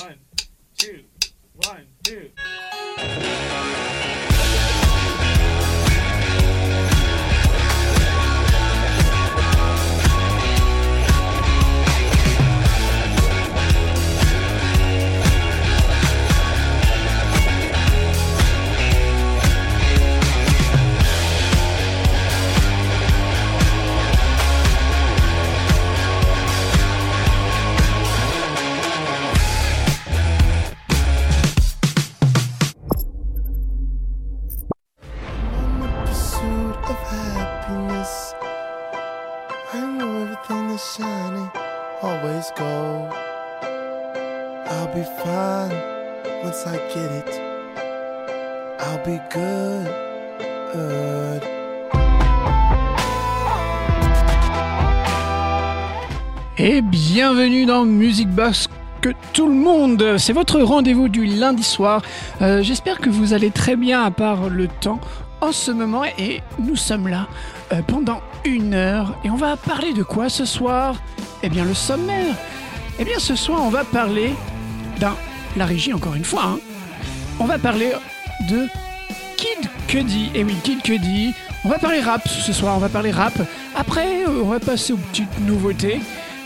[0.00, 0.14] One,
[0.78, 1.04] two,
[1.56, 2.30] one, two.
[57.40, 58.68] Bienvenue dans Music Box
[59.00, 60.18] que tout le monde.
[60.18, 62.02] C'est votre rendez-vous du lundi soir.
[62.42, 65.00] Euh, J'espère que vous allez très bien à part le temps
[65.40, 67.28] en ce moment et nous sommes là
[67.72, 70.96] euh, pendant une heure et on va parler de quoi ce soir?
[71.42, 72.34] Eh bien le sommaire.
[72.98, 74.34] Eh bien ce soir on va parler
[74.98, 75.16] d'un
[75.56, 76.42] la régie encore une fois.
[76.44, 76.58] hein.
[77.38, 77.92] On va parler
[78.50, 78.68] de
[79.38, 80.30] Kid Cudi.
[80.34, 81.32] Et oui, Kid Cudi.
[81.64, 83.32] On va parler rap ce soir, on va parler rap.
[83.74, 86.00] Après, on va passer aux petites nouveautés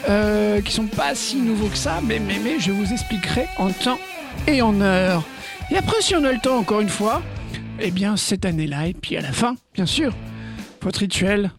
[0.09, 3.71] euh, qui sont pas si nouveaux que ça, mais, mais, mais je vous expliquerai en
[3.71, 3.99] temps
[4.47, 5.25] et en heure.
[5.71, 7.23] Et après, si on a le temps, encore une fois,
[7.81, 10.15] eh bien, cette année-là, et puis à la fin, bien sûr,
[10.83, 11.51] votre rituel,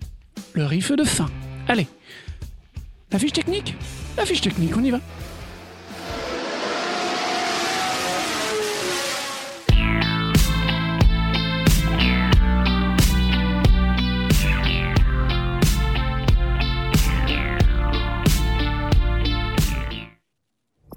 [0.53, 1.27] le riff de fin.
[1.67, 1.87] Allez,
[3.11, 3.75] la fiche technique
[4.17, 4.99] La fiche technique, on y va.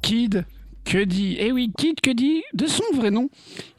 [0.08, 0.46] Kid
[0.86, 1.36] Cudi.
[1.38, 3.28] Eh oui, Kid Cudi, de son vrai nom,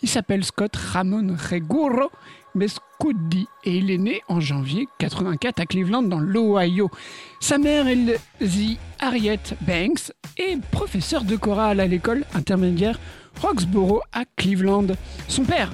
[0.03, 2.11] il s'appelle Scott Ramon Reguro
[2.53, 6.91] Mescudi et il est né en janvier 84 à Cleveland dans l'Ohio.
[7.40, 13.00] Sa mère est Lizzie Harriet Banks et professeure de chorale à l'école intermédiaire
[13.41, 14.85] Roxborough à Cleveland.
[15.28, 15.72] Son père,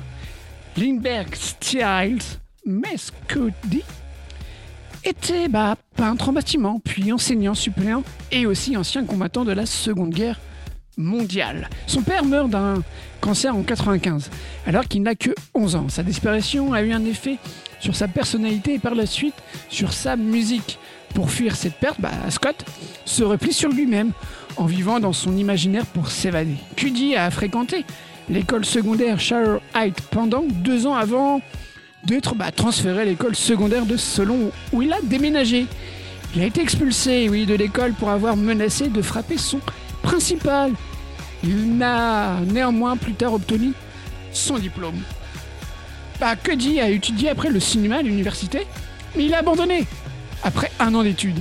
[0.77, 3.83] Lindbergh Stiles Mescudi,
[5.05, 10.09] était bah, peintre en bâtiment, puis enseignant suppléant et aussi ancien combattant de la Seconde
[10.09, 10.39] Guerre
[10.97, 11.69] mondiale.
[11.87, 12.81] Son père meurt d'un
[13.21, 14.29] cancer en 95,
[14.65, 15.89] alors qu'il n'a que 11 ans.
[15.89, 17.37] Sa disparition a eu un effet
[17.79, 19.35] sur sa personnalité et par la suite
[19.69, 20.79] sur sa musique.
[21.13, 22.65] Pour fuir cette perte, bah, Scott
[23.05, 24.11] se replie sur lui-même
[24.57, 26.55] en vivant dans son imaginaire pour s'évader.
[26.75, 27.85] Cudi a fréquenté
[28.29, 31.41] l'école secondaire Shire Heights pendant deux ans avant
[32.05, 35.67] d'être bah, transféré à l'école secondaire de Solon où il a déménagé.
[36.35, 39.59] Il a été expulsé, de l'école pour avoir menacé de frapper son
[40.01, 40.73] principal.
[41.43, 43.73] Il n'a néanmoins plus tard obtenu
[44.31, 44.99] son diplôme.
[46.19, 48.67] Bah, Cudi a étudié après le cinéma à l'université,
[49.15, 49.85] mais il a abandonné
[50.43, 51.39] après un an d'études.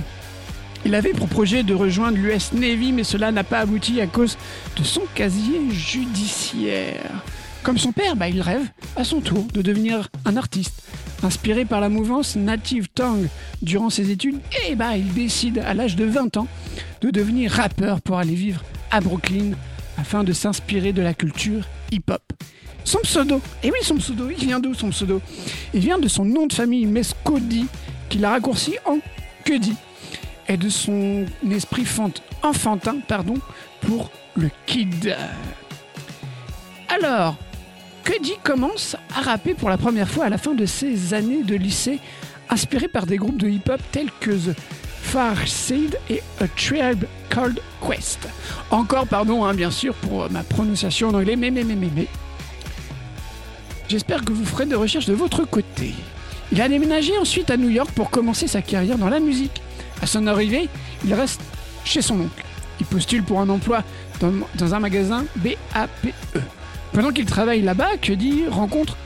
[0.85, 4.37] Il avait pour projet de rejoindre l'US Navy, mais cela n'a pas abouti à cause
[4.77, 7.23] de son casier judiciaire.
[7.65, 10.83] Comme son père, bah, il rêve à son tour de devenir un artiste.
[11.23, 13.27] Inspiré par la mouvance Native Tongue
[13.63, 16.47] durant ses études, et bah, il décide à l'âge de 20 ans
[17.01, 19.53] de devenir rappeur pour aller vivre à Brooklyn
[19.97, 22.21] afin de s'inspirer de la culture hip-hop.
[22.83, 25.19] Son pseudo, et oui son pseudo, il vient d'où son pseudo?
[25.73, 27.65] Il vient de son nom de famille Mescodi,
[28.09, 28.99] qu'il a raccourci en
[29.43, 29.73] Cudi,
[30.47, 32.11] et de son esprit fant-
[32.43, 33.35] enfantin pardon,
[33.81, 35.15] pour le kid.
[36.89, 37.37] Alors,
[38.05, 41.55] Cudi commence à rapper pour la première fois à la fin de ses années de
[41.55, 41.99] lycée,
[42.51, 44.55] inspiré par des groupes de hip-hop tels que The
[45.01, 48.27] Far Side et A Tribe Called Quest.
[48.69, 52.07] Encore pardon, hein, bien sûr, pour ma prononciation en anglais, mais, mais, mais, mais, mais.
[53.89, 55.95] J'espère que vous ferez des recherches de votre côté.
[56.51, 59.63] Il a déménagé ensuite à New York pour commencer sa carrière dans la musique.
[60.03, 60.69] À son arrivée,
[61.03, 61.41] il reste
[61.83, 62.45] chez son oncle.
[62.79, 63.83] Il postule pour un emploi
[64.19, 66.13] dans, dans un magasin BAPE.
[66.93, 68.97] Pendant qu'il travaille là-bas, Cudi rencontre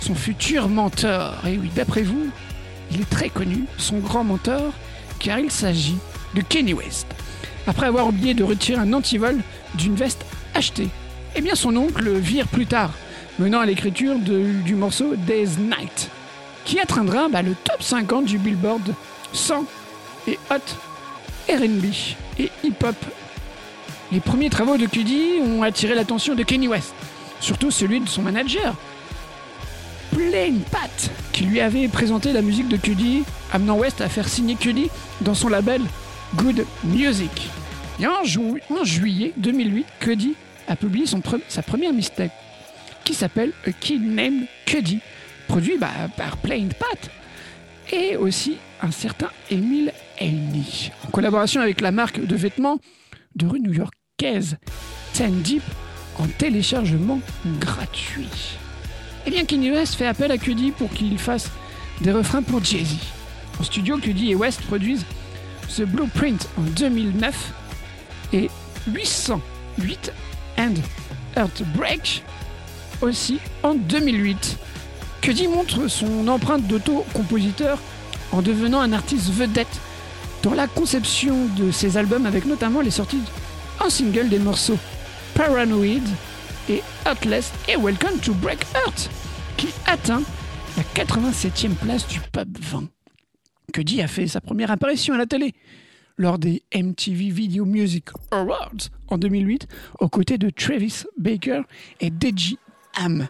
[0.00, 1.34] son futur mentor.
[1.46, 2.28] Et oui, d'après vous,
[2.92, 4.72] il est très connu, son grand mentor,
[5.18, 5.98] car il s'agit
[6.34, 7.06] de Kenny West.
[7.66, 9.38] Après avoir oublié de retirer un antivol
[9.74, 10.24] d'une veste
[10.54, 10.88] achetée,
[11.36, 12.92] eh bien son oncle le vire plus tard,
[13.38, 16.10] menant à l'écriture du morceau Day's Night,
[16.64, 18.94] qui atteindra bah, le top 50 du Billboard
[19.32, 19.64] 100
[20.26, 20.56] et Hot
[21.48, 21.84] R&B
[22.38, 22.96] et hip-hop.
[24.12, 26.94] Les premiers travaux de Cudi ont attiré l'attention de Kenny West,
[27.40, 28.74] surtout celui de son manager,
[30.12, 34.54] Plain Pat, qui lui avait présenté la musique de Cudi, amenant West à faire signer
[34.54, 34.88] Cudi
[35.20, 35.82] dans son label
[36.36, 37.50] Good Music.
[38.00, 40.34] Et en, ju- en juillet 2008, Cudi
[40.66, 42.32] a publié son sa première mixtape
[43.04, 45.00] qui s'appelle A Kid Named Cuddy,
[45.46, 47.10] produit bah, par Plain Pat
[47.92, 52.78] et aussi un certain Emile Elney, en collaboration avec la marque de vêtements
[53.34, 54.56] de rue new-yorkaise
[55.14, 55.62] Ten Deep
[56.18, 57.20] en téléchargement
[57.60, 58.58] gratuit.
[59.26, 61.50] Eh bien, Kanye West fait appel à Cudi pour qu'il fasse
[62.00, 62.96] des refrains pour Jay-Z.
[63.60, 65.04] En studio, Cudi et West produisent
[65.76, 67.52] The Blueprint en 2009
[68.32, 68.50] et
[68.86, 70.12] 808
[70.58, 70.74] and
[71.36, 72.22] Heartbreak
[73.00, 74.58] aussi en 2008.
[75.20, 77.78] Cudi montre son empreinte d'auto-compositeur
[78.32, 79.80] en devenant un artiste vedette
[80.42, 83.22] dans la conception de ses albums avec notamment les sorties
[83.84, 84.78] en single des morceaux
[85.38, 86.02] Paranoid
[86.68, 89.08] et Heartless et Welcome to Break Earth
[89.56, 90.24] qui atteint
[90.76, 92.88] la 87e place du pub 20.
[93.72, 95.54] Cudi a fait sa première apparition à la télé
[96.16, 99.68] lors des MTV Video Music Awards en 2008
[100.00, 101.62] aux côtés de Travis Baker
[102.00, 102.58] et Deji
[102.96, 103.28] Ham.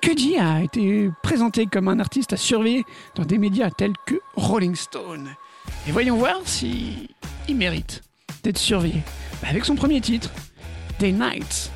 [0.00, 2.84] Cudi a été présenté comme un artiste à surveiller
[3.16, 5.28] dans des médias tels que Rolling Stone.
[5.86, 7.10] Et voyons voir si
[7.50, 8.00] il mérite
[8.42, 9.02] d'être surveillé.
[9.42, 10.30] Avec son premier titre,
[11.04, 11.68] Day Nights.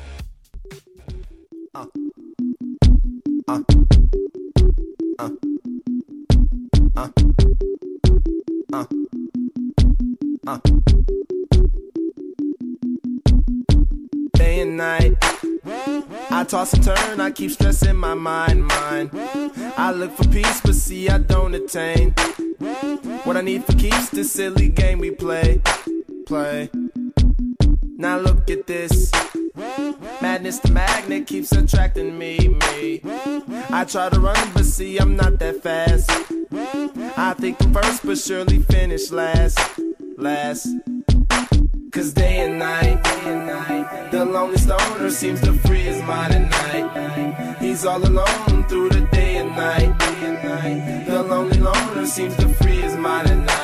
[14.33, 15.15] day and night.
[16.31, 19.11] I toss and turn, I keep stressing my mind, mind.
[19.77, 22.15] I look for peace, but see I don't attain.
[23.25, 25.61] What I need for keeps this silly game we play,
[26.25, 26.71] play.
[27.99, 29.11] Now look at this.
[30.21, 33.01] Madness, the magnet keeps attracting me, me.
[33.69, 36.09] I try to run, but see I'm not that fast.
[37.17, 39.59] I think I'm first, but surely finish last,
[40.17, 40.69] last.
[41.91, 46.33] Cause day and night, day and night, the lonely stoner seems to free his mind
[46.33, 47.57] at night.
[47.59, 51.05] He's all alone through the day and night, day and night.
[51.05, 53.58] The lonely loner seems to free his mind at night,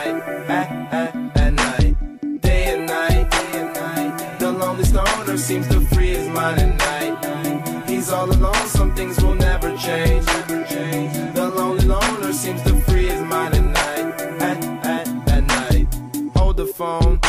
[5.45, 7.87] seems to free his mind at night.
[7.87, 10.25] He's all alone, some things will never change.
[10.25, 15.87] The lonely loner seems to free his mind at night, at, at, at night.
[16.35, 17.19] Hold the phone.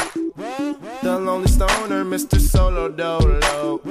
[1.02, 2.40] The lonely stoner, Mr.
[2.40, 3.82] Solo Dolo.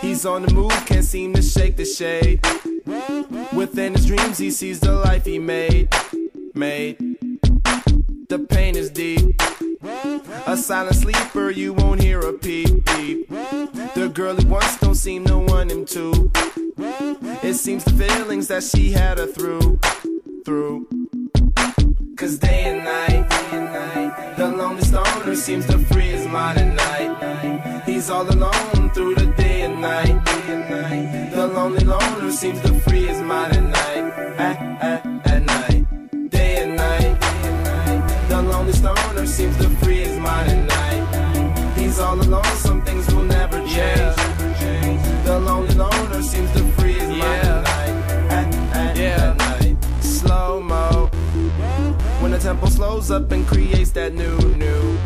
[0.00, 2.44] He's on the move, can't seem to shake the shade.
[3.54, 5.94] Within his dreams, he sees the life he made.
[6.54, 6.98] Made.
[8.28, 9.40] The pain is deep.
[9.82, 13.28] A silent sleeper, you won't hear a peep peep.
[13.28, 16.30] The girl he wants don't seem to want him to.
[17.42, 19.78] It seems the feelings that she had her through,
[20.44, 20.86] through.
[22.16, 27.84] Cause day and night, the lonely stoner seems to free his mind at night.
[27.86, 31.30] He's all alone through the day and night, day and night.
[31.30, 33.69] The lonely loner seems to free his mind at night,
[39.40, 41.78] seems to free his mind at night.
[41.78, 45.00] He's all alone, some things will never change.
[45.24, 47.94] The lonely loner seems to free his mind at night,
[48.36, 49.76] at, at, at night.
[50.02, 51.06] Slow mo.
[52.20, 54.98] When the tempo slows up and creates that new, new.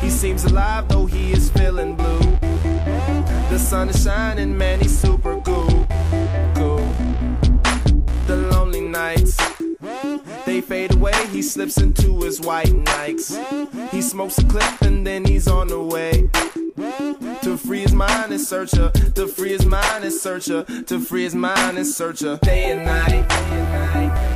[0.00, 2.20] He seems alive though he is feeling blue.
[3.50, 5.86] The sun is shining, man, he's super cool.
[6.54, 6.86] Cool.
[8.28, 9.36] The lonely nights.
[10.46, 13.34] They fade away, he slips into his white Nikes.
[13.90, 16.30] He smokes a clip and then he's on the way.
[17.42, 21.34] To free his mind and searcher, to free his mind and searcher, to free his
[21.34, 22.38] mind and searcher.
[22.42, 23.28] Day and night.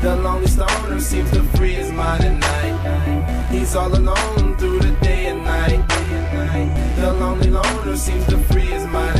[0.02, 3.48] The lonely stoner seems to free his mind at night.
[3.52, 6.96] He's all alone through the day and night, day and night.
[6.96, 9.17] The lonely loner seems to free his mind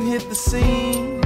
[0.00, 1.20] hit the scene.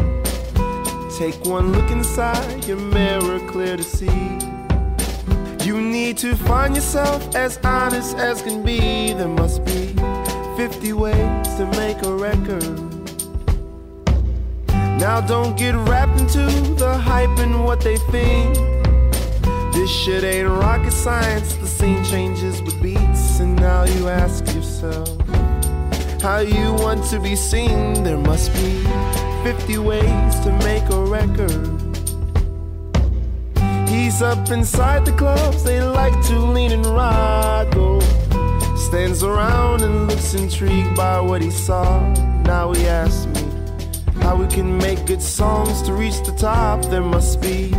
[1.18, 4.38] Take one look inside your mirror, clear to see.
[5.64, 9.12] You need to find yourself as honest as can be.
[9.12, 9.94] There must be
[10.56, 12.64] 50 ways to make a record.
[14.98, 18.54] Now don't get wrapped into the hype and what they think.
[19.72, 21.54] This shit ain't rocket science.
[21.54, 25.29] The scene changes with beats, and now you ask yourself
[26.20, 28.02] how you want to be seen.
[28.04, 28.84] There must be
[29.42, 31.80] 50 ways to make a record.
[33.88, 37.68] He's up inside the clubs, they like to lean and rock.
[37.74, 38.00] Oh,
[38.76, 42.00] stands around and looks intrigued by what he saw.
[42.42, 43.42] Now he asks me
[44.22, 46.84] how we can make good songs to reach the top.
[46.86, 47.70] There must be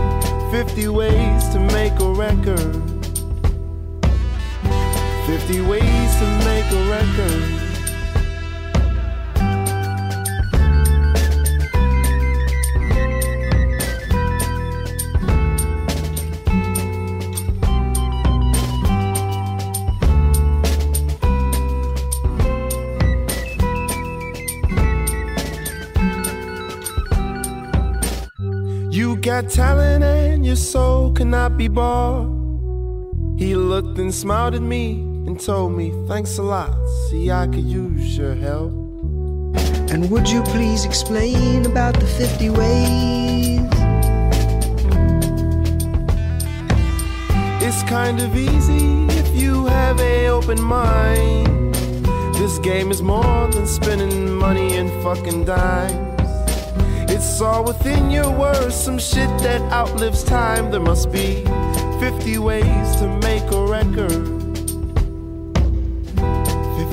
[0.52, 2.74] 50 ways to make a record.
[5.28, 7.61] 50 ways to make a record.
[29.42, 32.28] Got talent and your soul cannot be bought.
[33.38, 36.76] He looked and smiled at me and told me, Thanks a lot.
[37.10, 38.72] See, I could use your help.
[39.92, 43.62] And would you please explain about the 50 ways?
[47.64, 51.74] It's kind of easy if you have a open mind.
[52.36, 56.11] This game is more than spending money and fucking dimes.
[57.44, 60.70] All within your words, some shit that outlives time.
[60.70, 61.44] There must be
[62.00, 64.12] 50 ways to make a record.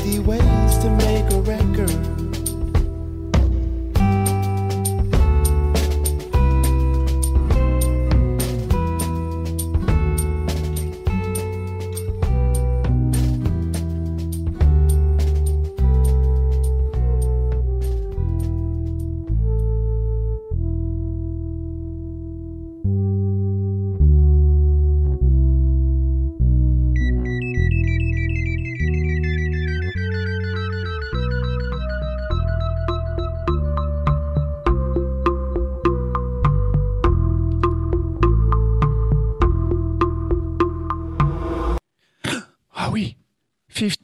[0.02, 2.17] 50 ways to make a record.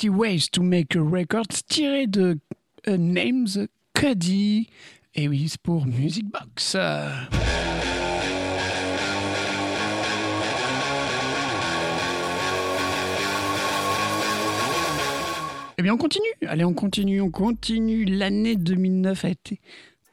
[0.04, 2.38] 50 Ways to Make a Record, tiré de
[2.86, 4.68] A Names Cuddy.
[5.14, 6.74] Et oui, c'est pour Music Box.
[6.76, 7.10] Euh,
[15.76, 16.22] Eh bien, on continue.
[16.46, 18.04] Allez, on continue, on continue.
[18.04, 19.58] L'année 2009 a été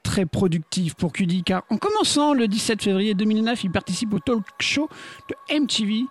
[0.02, 4.44] très productive pour QD car en commençant le 17 février 2009, il participe au talk
[4.58, 4.88] show
[5.28, 6.06] de MTV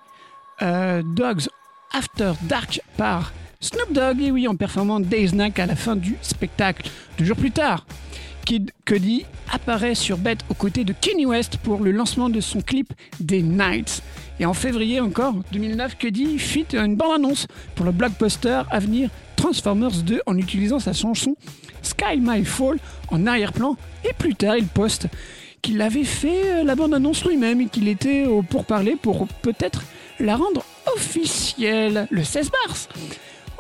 [0.62, 1.50] euh, Dogs
[1.92, 6.18] After Dark par Snoop Dogg, et oui, en performant Days Snack à la fin du
[6.24, 6.90] spectacle.
[7.20, 7.86] Deux jours plus tard,
[8.44, 12.62] Kid Cudi apparaît sur Bet aux côtés de Kanye West pour le lancement de son
[12.62, 14.02] clip Des Nights.
[14.40, 20.02] Et en février encore, 2009, Cudi fit une bande-annonce pour le blockbuster à venir Transformers
[20.04, 21.36] 2 en utilisant sa chanson
[21.84, 22.78] Sky My Fall
[23.10, 23.78] en arrière-plan.
[24.10, 25.06] Et plus tard, il poste
[25.62, 29.84] qu'il avait fait euh, la bande-annonce lui-même et qu'il était au pourparler pour peut-être
[30.20, 30.64] la rendre
[30.96, 32.90] officielle le 16 mars.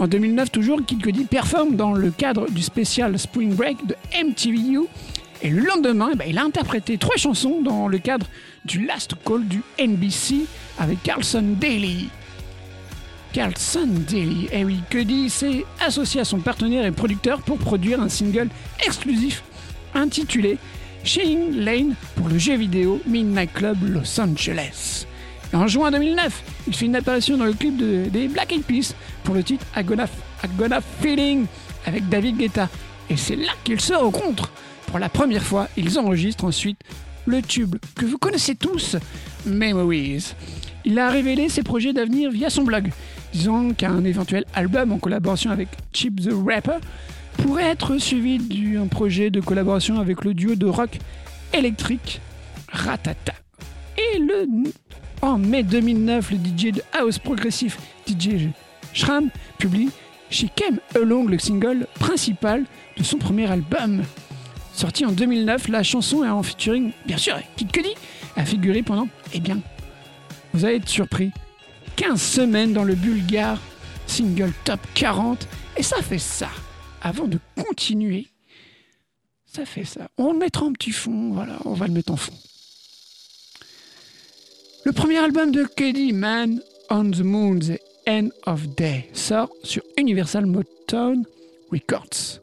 [0.02, 4.88] En 2009, toujours, Kid Cudi performe dans le cadre du spécial Spring Break de MTVU.
[5.44, 8.26] Et le lendemain, eh ben, il a interprété trois chansons dans le cadre
[8.66, 10.48] du Last Call du NBC
[10.80, 12.10] avec Carlson Daly.
[13.32, 18.10] Carlson Daly, eh oui, Cudi s'est associé à son partenaire et producteur pour produire un
[18.10, 18.50] single
[18.84, 19.44] exclusif
[19.94, 20.58] intitulé
[21.04, 25.06] Shane Lane pour le jeu vidéo Midnight Club Los Angeles.
[25.54, 28.94] En juin 2009, il fait une apparition dans le clip de- des Black Eyed Peas
[29.24, 31.46] pour le titre I Gonna, Feeling
[31.86, 32.70] avec David Guetta.
[33.10, 34.50] Et c'est là qu'ils se rencontrent.
[34.88, 36.80] Pour la première fois, ils enregistrent ensuite
[37.26, 38.96] le tube que vous connaissez tous,
[39.46, 40.34] Memories.
[40.86, 42.90] Il a révélé ses projets d'avenir via son blog,
[43.34, 46.78] disant qu'un éventuel album en collaboration avec Chip the Rapper
[47.38, 50.98] pourrait être suivi d'un projet de collaboration avec le duo de rock
[51.54, 52.22] électrique
[52.72, 53.34] Ratata.
[53.98, 54.48] Et le,
[55.22, 58.50] en mai 2009, le DJ de house progressif DJ
[58.94, 59.90] Shram publie
[60.30, 62.66] She Came Along, le single principal
[62.98, 64.04] de son premier album.
[64.74, 67.94] Sorti en 2009, la chanson est en featuring, bien sûr, Kid Cudi,
[68.36, 69.60] a figuré pendant, eh bien,
[70.54, 71.32] vous allez être surpris,
[71.98, 73.60] 15 semaines dans le bulgare
[74.08, 75.48] single top 40,
[75.78, 76.50] et ça fait ça.
[77.02, 78.28] Avant de continuer,
[79.46, 80.08] ça fait ça.
[80.18, 82.34] On le mettra en petit fond, voilà, on va le mettre en fond.
[84.84, 86.60] Le premier album de Cudi, Man
[86.90, 91.24] on the Moon, The End of Day sort sur Universal Motown
[91.72, 92.42] Records.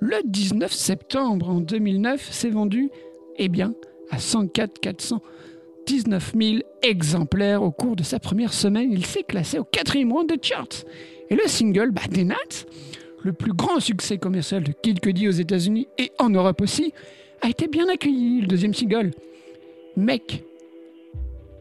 [0.00, 2.88] Le 19 septembre en 2009, s'est vendu,
[3.36, 3.74] eh bien,
[4.10, 8.90] à 104 419 000 exemplaires au cours de sa première semaine.
[8.90, 10.84] Il s'est classé au quatrième rang des charts.
[11.28, 12.26] Et le single, bah, Des
[13.22, 16.94] le plus grand succès commercial de Kid Cudi aux États-Unis et en Europe aussi,
[17.42, 18.40] a été bien accueilli.
[18.40, 19.10] Le deuxième single,
[19.96, 20.44] Make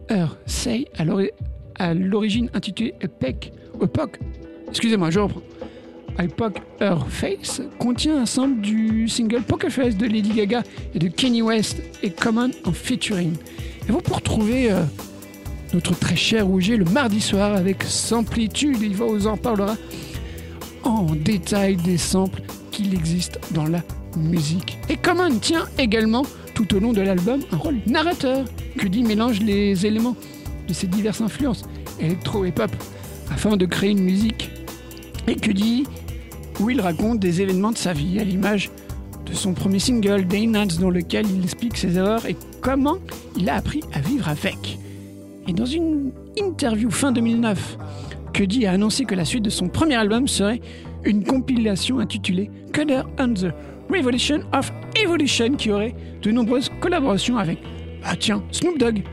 [0.09, 1.31] Her Say, à l'ori-
[1.79, 4.17] à l'origine intitulé Epic, Epoch,
[4.69, 5.41] excusez-moi, je reprends.
[6.19, 10.63] Epoch Her Face contient un sample du single Poker Face de Lady Gaga
[10.95, 13.33] et de Kanye West et Common en featuring.
[13.87, 14.81] Et vous pour retrouver euh,
[15.73, 19.75] notre très cher Rouget le mardi soir avec Samplitude, il vous en parlera
[20.83, 23.81] en détail des samples qu'il existe dans la
[24.17, 24.77] musique.
[24.89, 26.23] Et Common tient également
[26.57, 28.43] tout au long de l'album un rôle narrateur.
[28.79, 30.15] Cudi mélange les éléments
[30.67, 31.63] de ses diverses influences,
[31.99, 32.71] électro et pop,
[33.29, 34.49] afin de créer une musique.
[35.27, 35.83] Et Cudi,
[36.59, 38.71] où il raconte des événements de sa vie, à l'image
[39.27, 42.97] de son premier single, Day Nights, dans lequel il explique ses erreurs et comment
[43.37, 44.79] il a appris à vivre avec.
[45.47, 47.77] Et dans une interview fin 2009,
[48.33, 50.61] Cudi a annoncé que la suite de son premier album serait
[51.03, 53.53] une compilation intitulée Cutter and the
[53.89, 57.59] Revolution of Evolution qui aurait de nombreuses collaborations avec,
[58.03, 59.03] ah tiens, Snoop Dogg,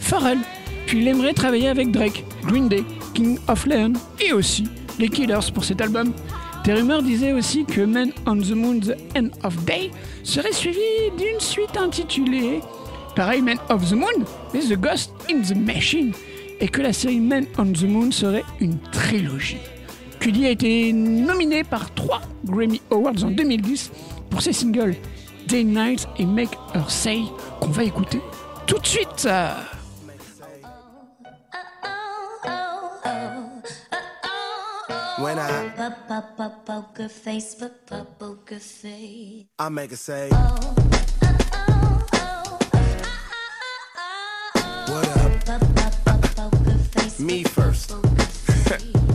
[0.00, 0.38] Pharrell,
[0.86, 2.84] puis il aimerait travailler avec Drake, Green Day,
[3.14, 4.64] King of Leon et aussi
[4.98, 6.12] les Killers pour cet album.
[6.64, 9.90] Des rumeurs disaient aussi que Men on the Moon The End of Day
[10.22, 10.78] serait suivi
[11.16, 12.60] d'une suite intitulée
[13.14, 14.24] pareil Men of the Moon,
[14.54, 16.12] mais The Ghost in the Machine,
[16.60, 19.58] et que la série Men on the Moon serait une trilogie.
[20.20, 23.90] Cudi a été nominé par trois Grammy Awards en 2010
[24.30, 24.96] pour ses singles
[25.46, 27.22] Day Night et Make Her Say
[27.60, 28.20] qu'on va écouter
[28.66, 29.26] tout de suite.
[39.58, 40.30] I, make it say?
[47.18, 47.92] Me first.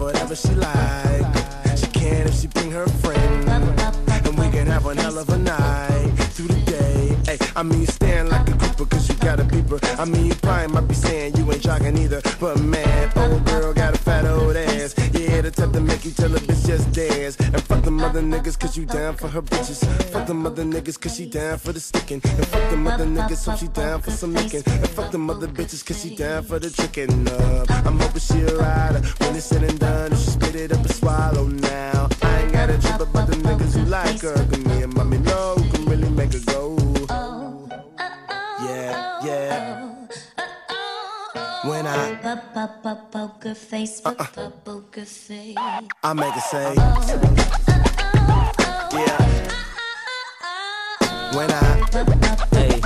[0.00, 1.76] Have whatever she like.
[1.76, 3.50] She can if she bring her friend.
[3.50, 5.99] And we can have one hell of a night
[7.60, 9.78] I mean, you stand like a grouper cause you got a beeper.
[9.98, 12.22] I mean, you probably might be saying you ain't jogging either.
[12.40, 14.94] But man, old girl got a fat old ass.
[15.12, 17.36] Yeah, the type to make you tell a bitch just dance.
[17.38, 19.84] And fuck them other niggas cause you down for her bitches.
[20.10, 22.22] Fuck them other niggas cause she down for the sticking.
[22.24, 24.62] And fuck them other niggas so she down for some licking.
[24.64, 27.28] And fuck them other bitches cause she down for the tricking.
[27.28, 30.12] Uh, I'm hoping she a rider when it's said and done.
[30.12, 32.08] She spit it up and swallow now.
[32.22, 34.32] I ain't got a trip about the niggas who like her.
[34.32, 36.49] Cause me and mommy know who can really make her
[41.90, 45.56] Poker face, poker face.
[46.02, 46.74] I make a say,
[48.92, 49.18] yeah.
[51.34, 51.54] When I,
[52.52, 52.80] Hey,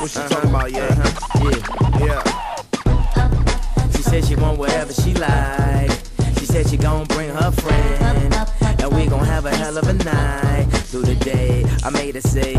[0.00, 0.86] what you talking about, yeah?
[0.86, 1.50] Uh-huh.
[1.98, 2.06] yeah.
[2.06, 3.90] Yeah.
[3.90, 5.90] She said she want whatever she like.
[6.38, 8.34] She said she gon' bring her friend.
[8.80, 11.64] And we gon' have a hell of a night through the day.
[11.84, 12.54] I made her say,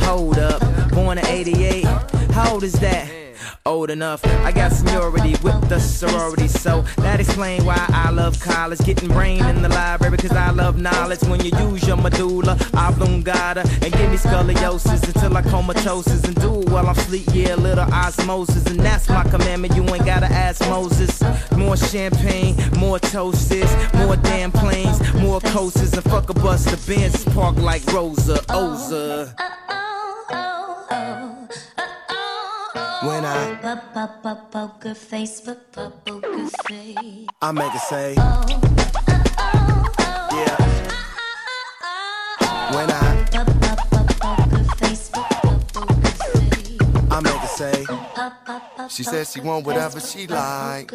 [0.00, 1.84] Hold up, born in 88.
[2.32, 3.25] How old is that?
[3.66, 8.78] Old enough, I got seniority with the sorority, so that explain why I love college.
[8.78, 11.20] Getting brain in the library, cause I love knowledge.
[11.24, 16.60] When you use your medulla oblongata and give me scoliosis until I comatosis and do
[16.60, 18.66] it while I'm sleep, yeah, little osmosis.
[18.66, 21.20] And that's my commandment, you ain't gotta ask Moses.
[21.56, 23.50] More champagne, more toasts,
[23.94, 29.34] more damn planes, more coasters, and fuck a bus the Benz park like Rosa Oza.
[33.02, 33.56] When I,
[34.50, 35.92] Poker face, poker
[36.66, 37.26] face.
[37.42, 38.24] I make it say, yeah.
[42.74, 46.78] When I, Poker face, poker face.
[47.10, 47.84] I make it say,
[48.88, 50.92] She said she want whatever she like,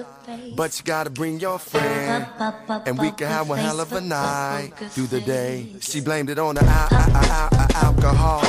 [0.56, 2.26] but you gotta bring your friend.
[2.86, 5.76] And we can have one hell of a night through the day.
[5.82, 8.42] She blamed it on the al- al- al- al- alcohol.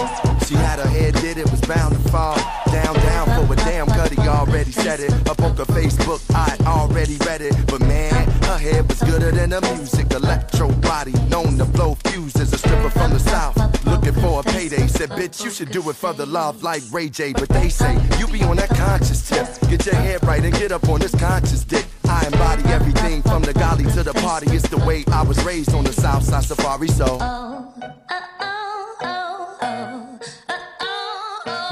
[0.47, 2.37] She had her head did it was bound to fall.
[2.71, 5.13] Down, down for a damn cutty already said it.
[5.29, 7.55] Up on her Facebook, I already read it.
[7.67, 10.13] But man, her head was gooder than the music.
[10.13, 12.53] Electro body, known to blow fuses.
[12.53, 13.57] A stripper from the south,
[13.87, 14.87] looking for a payday.
[14.87, 17.33] Said, bitch, you should do it for the love like Ray J.
[17.33, 19.47] But they say, you be on that conscious tip.
[19.71, 21.87] Get your head right and get up on this conscious dick.
[22.09, 24.51] I embody everything from the golly to the party.
[24.55, 26.89] It's the way I was raised on the south side safari.
[26.89, 27.75] So oh,
[28.11, 28.42] uh,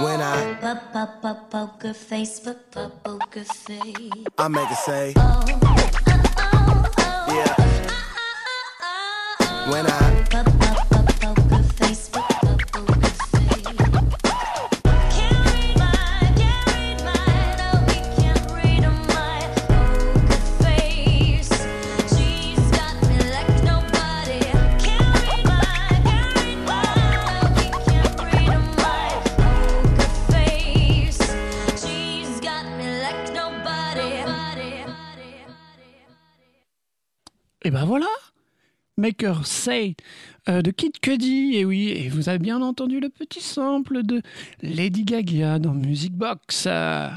[0.02, 0.54] When I,
[1.50, 4.10] poker face, poker face.
[4.38, 5.60] I make it say, Oh, oh,
[6.38, 6.92] oh.
[6.98, 7.34] oh.
[7.36, 7.54] yeah.
[7.86, 7.92] Uh,
[8.82, 10.69] uh, uh, when I,
[37.70, 38.09] Et ben voilà
[38.96, 39.94] Maker Say
[40.48, 44.22] euh, de Kid Cudi, et oui, et vous avez bien entendu le petit sample de
[44.61, 46.66] Lady Gaga dans Music Box.
[46.66, 47.11] Eh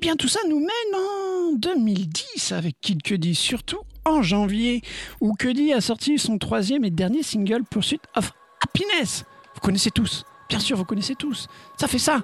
[0.00, 4.82] bien, tout ça nous mène en 2010 avec Kid Cudi, surtout en janvier,
[5.20, 8.30] où Cudi a sorti son troisième et dernier single Pursuit of
[8.62, 9.24] Happiness.
[9.56, 11.48] Vous connaissez tous, bien sûr, vous connaissez tous.
[11.76, 12.20] Ça fait ça.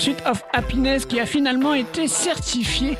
[0.00, 2.96] Pursuit of Happiness qui a finalement été certifié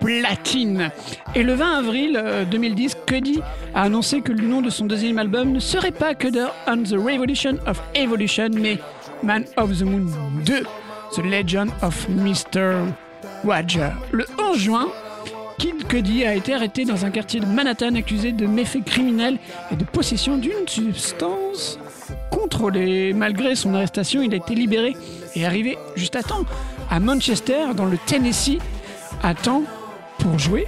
[0.00, 0.92] platine.
[1.34, 3.40] Et le 20 avril euh, 2010, Cudi
[3.74, 6.92] a annoncé que le nom de son deuxième album ne serait pas Cutter on the
[6.92, 8.78] Revolution of Evolution, mais
[9.24, 10.06] Man of the Moon
[10.46, 10.62] 2,
[11.16, 12.84] The Legend of Mr.
[13.44, 13.90] Roger.
[14.12, 14.86] Le 11 juin,
[15.58, 19.38] Kid Cudi a été arrêté dans un quartier de Manhattan accusé de méfaits criminels
[19.72, 21.80] et de possession d'une substance
[22.34, 23.12] contrôlée.
[23.12, 24.96] Malgré son arrestation, il a été libéré
[25.34, 26.44] et arrivé juste à temps
[26.90, 28.58] à Manchester, dans le Tennessee,
[29.22, 29.62] à temps
[30.18, 30.66] pour jouer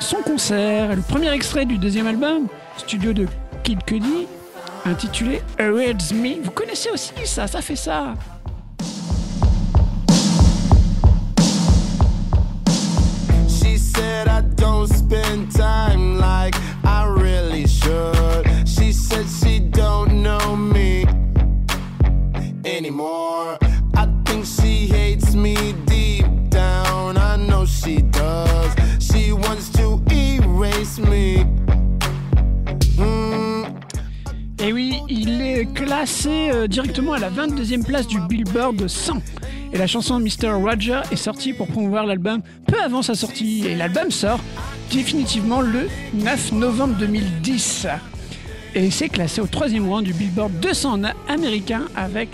[0.00, 0.94] son concert.
[0.94, 3.26] Le premier extrait du deuxième album, studio de
[3.64, 4.26] Kid Cudi,
[4.84, 6.42] intitulé Awaits Me.
[6.42, 8.14] Vous connaissez aussi ça, ça fait ça.
[14.56, 18.46] Don't spend time like I really should.
[18.66, 19.26] She said
[34.66, 39.22] Et oui, il est classé euh, directement à la 22e place du Billboard 100.
[39.72, 40.54] Et la chanson Mr.
[40.60, 43.64] Roger est sortie pour promouvoir l'album peu avant sa sortie.
[43.64, 44.40] Et l'album sort
[44.90, 47.86] définitivement le 9 novembre 2010.
[48.74, 52.30] Et c'est classé au troisième rang du Billboard 200 américain avec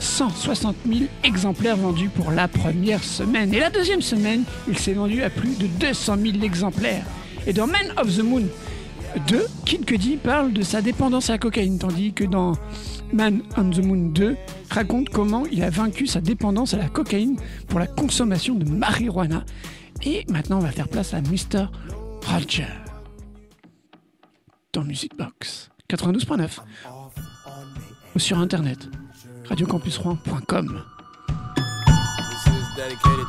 [0.00, 3.54] 160 000 exemplaires vendus pour la première semaine.
[3.54, 7.06] Et la deuxième semaine, il s'est vendu à plus de 200 000 exemplaires.
[7.46, 8.42] Et dans Man of the Moon
[9.18, 12.52] 2, Kid Cudi parle de sa dépendance à la cocaïne, tandis que dans
[13.12, 14.36] Man on the Moon 2,
[14.70, 17.36] raconte comment il a vaincu sa dépendance à la cocaïne
[17.68, 19.44] pour la consommation de marijuana.
[20.02, 21.66] Et maintenant, on va faire place à Mr.
[22.26, 22.66] Roger
[24.72, 26.60] dans Music Box 92.9
[28.14, 28.88] ou sur internet
[29.48, 30.84] radiocampusrouen.com.
[31.56, 33.26] This is dedicated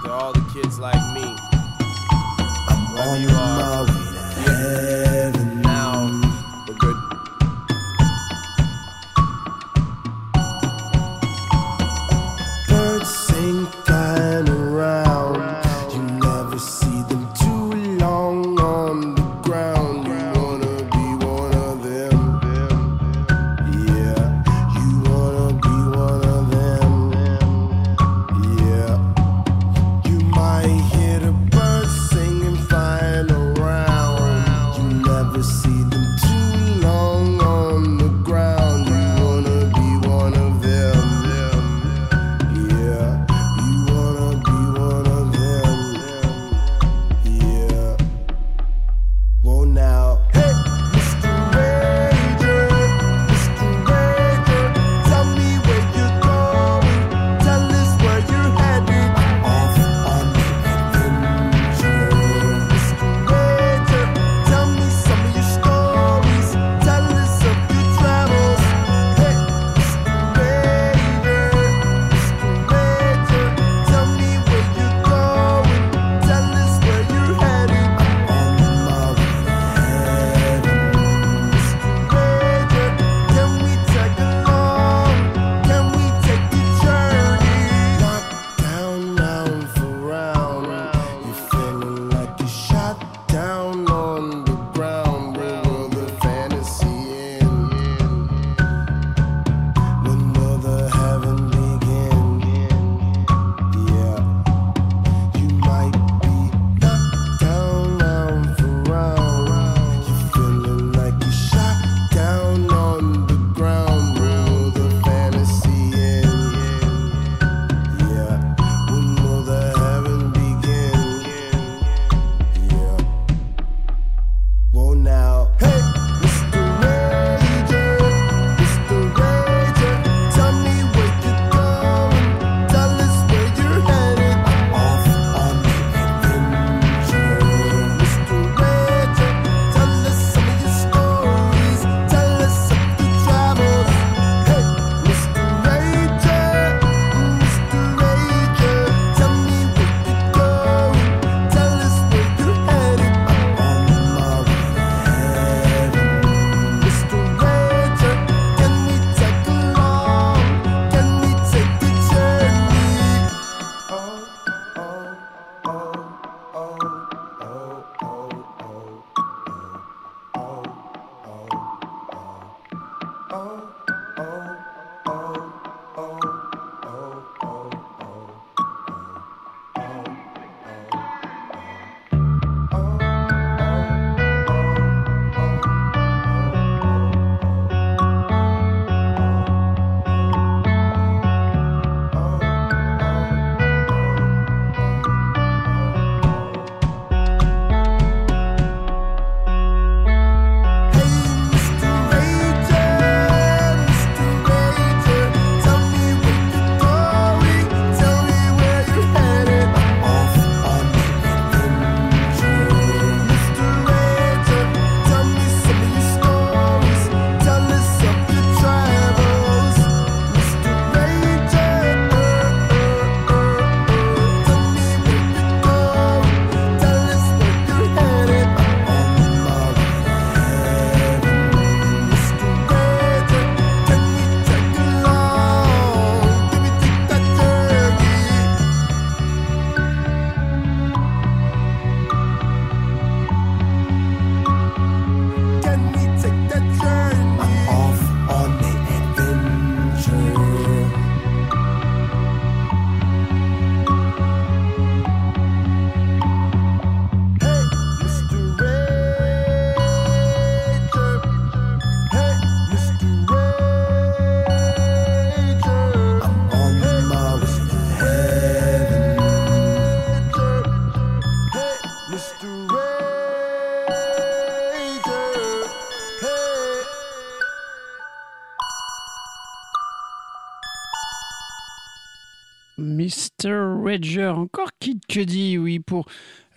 [283.94, 286.08] Encore Kid Cudi, oui, pour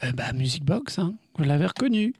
[0.04, 2.14] euh, bah, Music Box, hein, vous l'avez reconnu.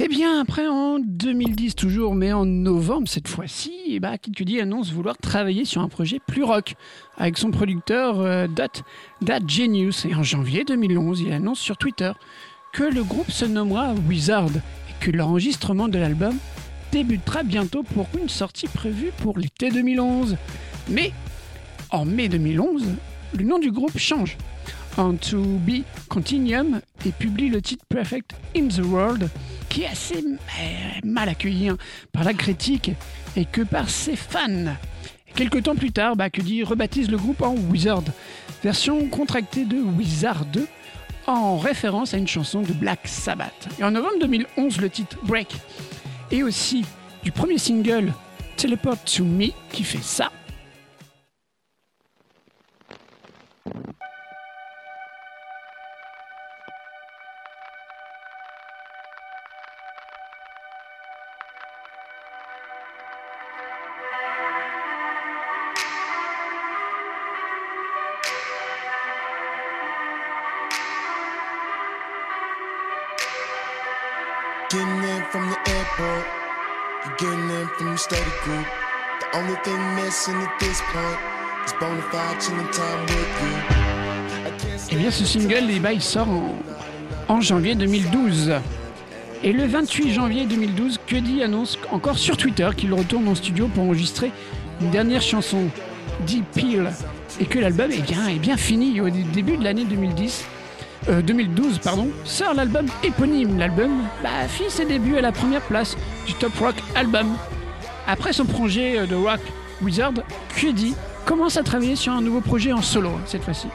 [0.00, 4.60] Eh bien, après, en 2010 toujours, mais en novembre cette fois-ci, eh bah, Kid Cudi
[4.60, 6.74] annonce vouloir travailler sur un projet plus rock
[7.18, 8.82] avec son producteur euh, Dot
[9.24, 10.06] That Genius.
[10.06, 12.10] Et en janvier 2011, il annonce sur Twitter
[12.72, 14.50] que le groupe se nommera Wizard
[15.10, 16.36] l'enregistrement de l'album
[16.92, 20.36] débutera bientôt pour une sortie prévue pour l'été 2011.
[20.88, 21.12] Mais
[21.90, 22.84] en mai 2011,
[23.38, 24.36] le nom du groupe change
[24.96, 29.28] en To Be Continuum et publie le titre Perfect in the World
[29.68, 31.78] qui est assez euh, mal accueilli hein,
[32.12, 32.90] par la critique
[33.36, 34.74] et que par ses fans.
[35.28, 38.04] Et quelques temps plus tard, bah, rebaptise le groupe en Wizard,
[38.62, 40.66] version contractée de Wizard 2
[41.26, 43.68] en référence à une chanson de Black Sabbath.
[43.78, 45.48] Et en novembre 2011, le titre Break
[46.30, 46.84] et aussi
[47.22, 48.12] du premier single
[48.56, 50.30] Teleport to Me qui fait ça.
[75.32, 75.48] From
[84.90, 86.28] Eh bien, ce single, ben, il sort
[87.28, 88.52] en, janvier 2012.
[89.42, 93.84] Et le 28 janvier 2012, Cudi annonce encore sur Twitter qu'il retourne en studio pour
[93.84, 94.30] enregistrer
[94.82, 95.68] une dernière chanson,
[96.26, 96.90] Deep Peel,
[97.40, 99.00] et que l'album est bien, est bien fini.
[99.00, 100.44] Au dé- début de l'année 2010,
[101.08, 103.58] euh, 2012, pardon, sort l'album éponyme.
[103.58, 103.90] L'album
[104.22, 107.26] bah, fit ses débuts à la première place du Top Rock Album.
[108.06, 109.40] Après son projet euh, de rock
[109.82, 110.12] Wizard,
[110.54, 110.94] Cudi
[111.26, 113.68] commence à travailler sur un nouveau projet en solo, hein, cette fois-ci.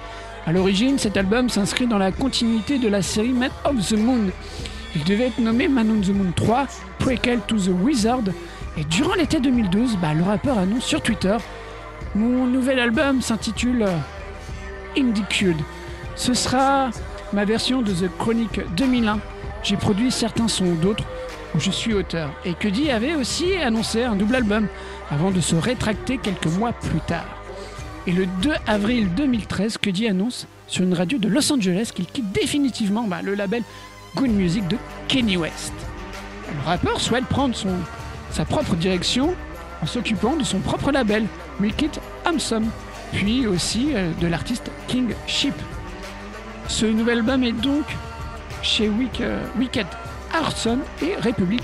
[0.46, 4.30] À l'origine, cet album s'inscrit dans la continuité de la série Man of the Moon.
[4.96, 6.68] Il devait être nommé Man on the Moon 3,
[7.00, 8.24] Prequel to the Wizard.
[8.78, 11.36] Et durant l'été 2012, bah, le rappeur annonce sur Twitter
[12.16, 13.98] Mon nouvel album s'intitule euh,
[14.98, 15.58] Indicud.
[16.16, 16.90] Ce sera
[17.34, 19.20] ma version de The Chronic 2001.
[19.64, 21.04] J'ai produit certains sons, d'autres
[21.56, 22.32] où je suis auteur.
[22.46, 24.68] Et Cudi avait aussi annoncé un double album
[25.10, 27.26] avant de se rétracter quelques mois plus tard.
[28.06, 32.32] Et le 2 avril 2013, Cudi annonce sur une radio de Los Angeles qu'il quitte
[32.32, 33.64] définitivement bah, le label
[34.16, 35.74] Good Music de Kanye West.
[36.54, 37.56] Le rappeur souhaite prendre
[38.32, 39.36] sa propre direction
[39.82, 41.26] en s'occupant de son propre label,
[41.60, 41.92] Wicked
[42.26, 42.70] Handsome,
[43.14, 45.54] puis aussi euh, de l'artiste King Sheep.
[46.68, 47.86] Ce nouvel album est donc
[48.62, 49.88] chez euh, Wicked
[50.34, 51.64] Arson et Republic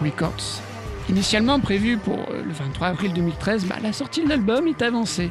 [0.00, 0.62] Records.
[1.08, 5.30] Initialement prévu pour euh, le 23 avril 2013, bah, la sortie de l'album est avancée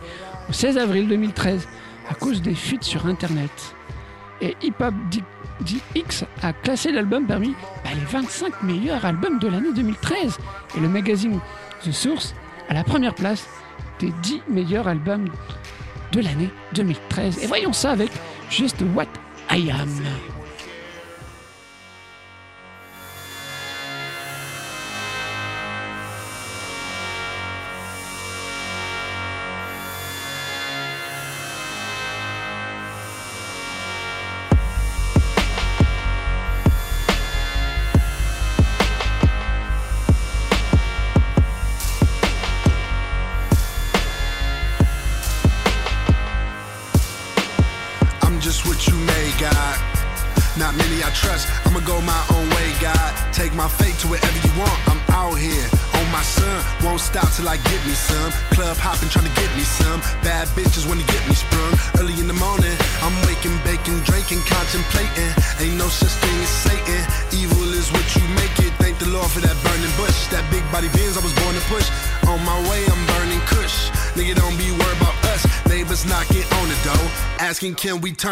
[0.50, 1.68] au 16 avril 2013
[2.10, 3.76] à cause des fuites sur Internet.
[4.42, 4.94] Et Hip Hop
[5.62, 10.38] DX a classé l'album parmi bah, les 25 meilleurs albums de l'année 2013
[10.76, 11.40] et le magazine
[11.84, 12.36] The Source
[12.70, 13.48] à la première place
[14.00, 15.30] des 10 meilleurs albums
[16.12, 17.44] de l'année 2013.
[17.44, 18.12] Et voyons ça avec
[18.50, 19.08] juste What
[19.50, 20.37] I Am.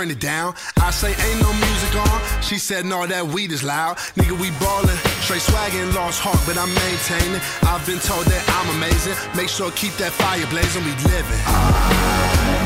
[0.05, 0.53] Turn it down.
[0.77, 2.41] I say ain't no music on.
[2.41, 3.97] She said no, that weed is loud.
[4.15, 7.41] Nigga, we ballin', straight swaggin', lost heart, but I'm maintaining.
[7.63, 9.15] I've been told that I'm amazing.
[9.35, 10.83] Make sure keep that fire blazing.
[10.83, 11.41] We living.
[11.47, 12.64] I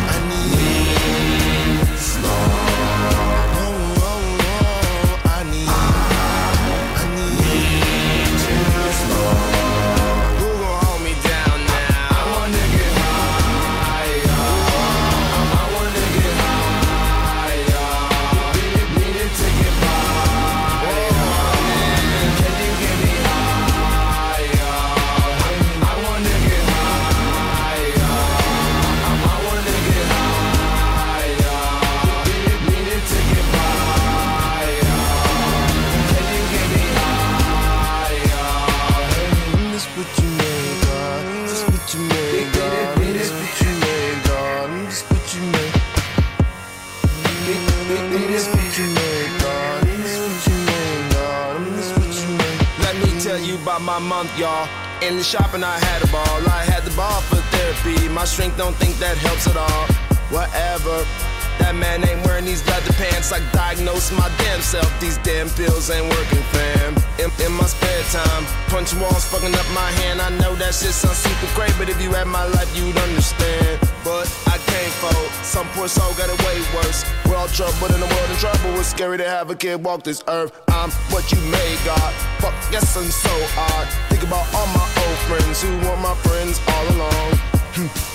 [54.00, 54.68] my month, y'all.
[55.02, 56.48] In the shopping, I had a ball.
[56.48, 58.08] I had the ball for therapy.
[58.10, 59.88] My strength don't think that helps at all.
[60.30, 61.06] Whatever.
[61.60, 63.32] That man ain't wearing these leather pants.
[63.32, 64.90] I diagnosed my damn self.
[65.00, 66.96] These damn pills ain't working, fam.
[67.20, 70.22] In, in my spare time, punch walls fucking up my hand.
[70.22, 73.80] I know that shit sounds super great, but if you had my life, you'd understand.
[74.04, 75.30] But I can't fold.
[75.44, 77.04] Some poor soul got it way worse.
[77.28, 78.80] We're all trouble in the world in trouble.
[78.80, 80.56] It's scary to have a kid walk this earth.
[80.70, 82.14] I'm what you made, God.
[82.40, 83.88] Fuck, yes, I'm so odd.
[84.10, 87.49] Think about all my old friends who were my friends all along.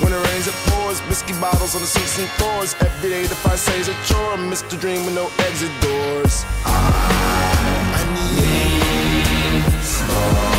[0.00, 1.00] When it rains, it pours.
[1.08, 2.74] Whiskey bottles on the seats and floors.
[2.80, 4.36] Every day the fight says a chore.
[4.36, 4.78] Mr.
[4.80, 6.44] Dream with no exit doors.
[6.64, 10.53] Ah, I need slow.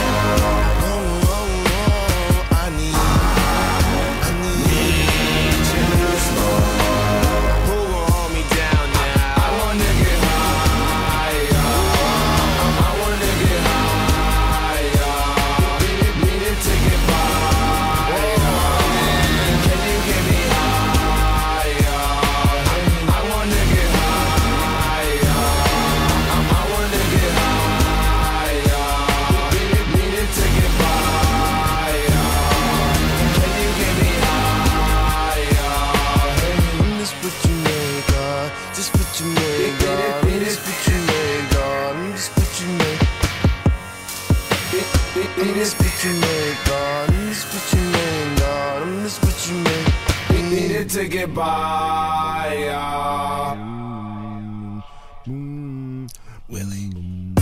[56.49, 57.36] Willie.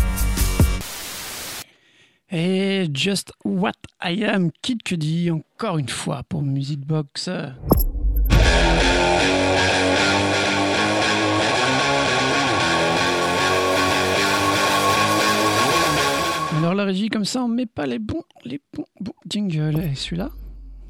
[2.30, 3.72] Et Just What
[4.04, 7.30] I Am, Kid Cudi, encore une fois pour Music Box.
[16.58, 19.80] Alors la régie comme ça, on met pas les bons, les bons, bons jingles.
[19.80, 20.32] Et celui-là,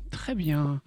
[0.10, 0.82] très bien.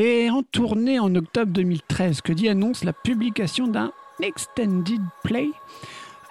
[0.00, 3.90] Et en tournée en octobre 2013, que annonce la publication d'un
[4.22, 5.50] extended play,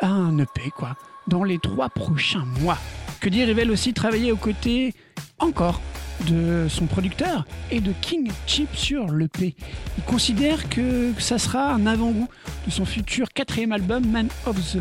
[0.02, 0.96] un EP quoi,
[1.28, 2.78] dans les trois prochains mois.
[3.20, 4.94] Que révèle aussi travailler aux côtés
[5.40, 5.82] encore
[6.30, 9.54] de son producteur et de King Chip sur l'EP.
[9.98, 12.30] Il considère que ça sera un avant-goût
[12.66, 14.80] de son futur quatrième album Man of the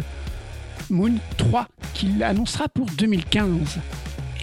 [0.90, 3.80] Moon 3 qu'il annoncera pour 2015.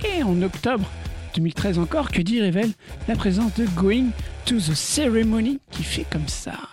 [0.04, 0.90] Et en octobre
[1.34, 2.72] 2013 encore, que révèle
[3.08, 4.10] la présence de Going
[4.46, 6.68] to the Ceremony qui fait comme ça.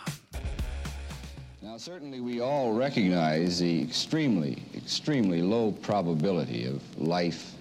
[1.63, 7.53] Now, certainly, we all recognize the extremely, extremely low probability of life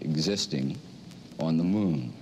[0.00, 0.78] existing
[1.38, 2.12] on the moon.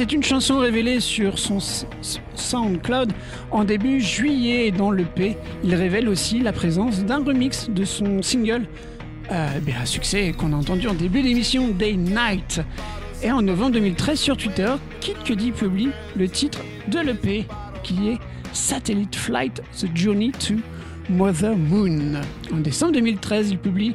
[0.00, 1.58] C'est une chanson révélée sur son
[2.34, 3.12] SoundCloud
[3.50, 4.68] en début juillet.
[4.68, 8.66] Et Dans l'EP, il révèle aussi la présence d'un remix de son single,
[9.30, 12.62] euh, eh bien, un succès qu'on a entendu en début d'émission, Day Night.
[13.22, 17.44] Et en novembre 2013, sur Twitter, Kid Cudi publie le titre de l'EP,
[17.82, 18.18] qui est
[18.54, 20.54] Satellite Flight The Journey to
[21.10, 22.22] Mother Moon.
[22.50, 23.94] En décembre 2013, il publie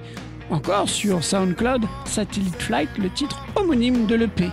[0.52, 4.52] encore sur SoundCloud Satellite Flight, le titre homonyme de l'EP.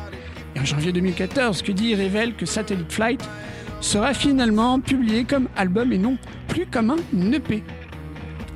[0.55, 3.22] Et en janvier 2014, Cudi révèle que Satellite Flight
[3.80, 6.16] sera finalement publié comme album et non
[6.48, 7.62] plus comme un EP.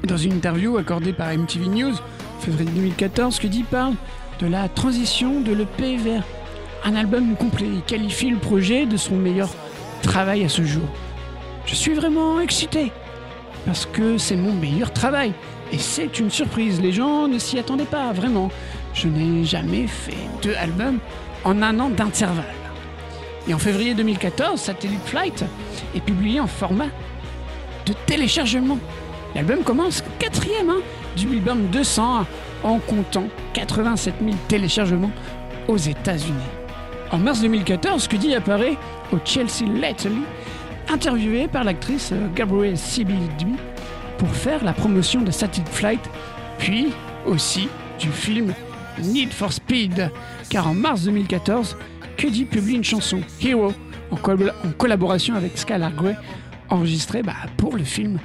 [0.05, 1.95] Dans une interview accordée par MTV News,
[2.41, 3.95] février 2014, Cudi parle
[4.41, 6.23] de la transition de l'EP vers
[6.85, 7.67] un album complet.
[7.73, 9.49] Il qualifie le projet de son meilleur
[10.03, 10.87] travail à ce jour.
[11.65, 12.93] Je suis vraiment excité
[13.65, 15.33] parce que c'est mon meilleur travail
[15.73, 16.81] et c'est une surprise.
[16.81, 18.51] Les gens ne s'y attendaient pas vraiment.
[18.95, 20.99] Je n'ai jamais fait deux albums
[21.47, 22.45] en un an d'intervalle.
[23.49, 25.45] Et en février 2014, Satellite Flight
[25.95, 26.89] est publié en format
[27.87, 28.79] de téléchargement.
[29.35, 30.81] L'album commence quatrième hein,
[31.17, 32.27] du Billboard 200
[32.65, 35.13] en comptant 87 000 téléchargements
[35.69, 36.35] aux États-Unis.
[37.13, 38.77] En mars 2014, Cudi apparaît
[39.13, 40.23] au Chelsea Lately,
[40.89, 43.55] interviewé par l'actrice euh, Gabrielle Sibyl-Duby
[44.19, 46.11] pour faire la promotion de Satellite Flight,
[46.59, 46.89] puis
[47.25, 47.69] aussi
[48.01, 48.53] du film
[48.99, 50.11] Need for Speed.
[50.51, 51.77] Car en mars 2014,
[52.17, 53.73] Cudi publie une chanson, Hero,
[54.11, 56.17] en, col- en collaboration avec Skylar Grey,
[56.71, 58.19] enregistrée bah, pour le film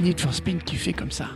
[0.00, 1.26] Need for Speed qui fait comme ça.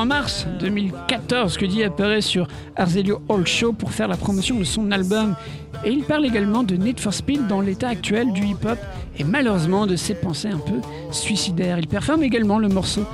[0.00, 4.90] En mars 2014, Cudi apparaît sur Arzelio Hall Show pour faire la promotion de son
[4.92, 5.36] album.
[5.84, 8.78] Et il parle également de Need for Speed dans l'état actuel du hip-hop
[9.18, 10.80] et malheureusement de ses pensées un peu
[11.10, 11.78] suicidaires.
[11.78, 13.04] Il performe également le morceau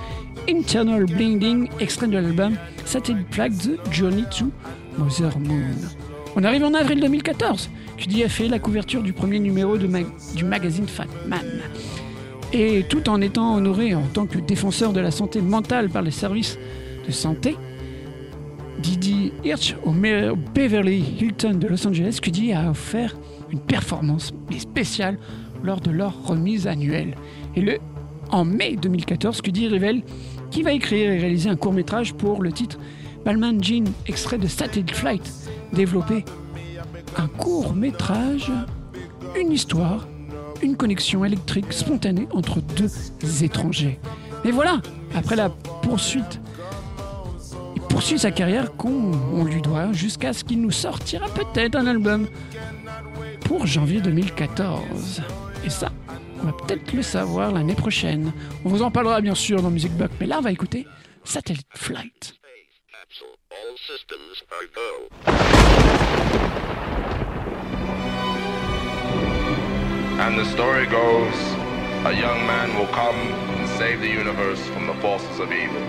[0.48, 4.52] Internal Blinding, extrait de l'album Satellite Flag The Journey to
[4.96, 5.74] Mother Moon.
[6.36, 7.68] On arrive en avril 2014.
[7.96, 9.88] Cudi a fait la couverture du premier numéro de
[10.36, 11.46] du magazine Fat Man.
[12.58, 16.10] Et tout en étant honoré en tant que défenseur de la santé mentale par les
[16.10, 16.58] services
[17.06, 17.54] de santé,
[18.78, 23.14] Didi Hirsch au Beverly Hilton de Los Angeles, Cudi a offert
[23.50, 25.18] une performance spéciale
[25.62, 27.14] lors de leur remise annuelle.
[27.56, 27.76] Et le,
[28.30, 30.02] en mai 2014, Cudi révèle
[30.50, 32.78] qu'il va écrire et réaliser un court-métrage pour le titre
[33.26, 35.30] Balmain Jean, extrait de Satellite Flight,
[35.74, 36.24] développé
[37.18, 38.50] un court-métrage,
[39.38, 40.08] une histoire,
[40.62, 42.90] une connexion électrique spontanée entre deux
[43.42, 43.98] étrangers.
[44.44, 44.80] Mais voilà,
[45.14, 46.40] après la poursuite,
[47.74, 51.86] il poursuit sa carrière qu'on on lui doit jusqu'à ce qu'il nous sortira peut-être un
[51.86, 52.28] album
[53.44, 55.22] pour janvier 2014.
[55.64, 55.90] Et ça,
[56.42, 58.32] on va peut-être le savoir l'année prochaine.
[58.64, 60.86] On vous en parlera bien sûr dans Music Box, mais là on va écouter
[61.24, 62.34] Satellite Flight.
[70.18, 71.34] And the story goes
[72.06, 75.82] a young man will come and save the universe from the forces of evil.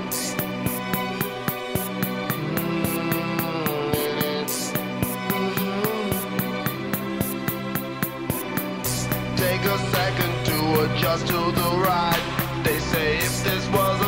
[9.37, 12.61] Take a second to adjust to the right.
[12.65, 14.06] They say if this was